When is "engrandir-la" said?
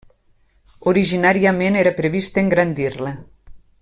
2.43-3.13